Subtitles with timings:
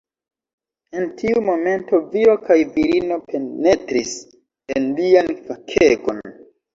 [0.99, 4.15] En tiu momento viro kaj virino penetris
[4.77, 6.23] en lian fakegon.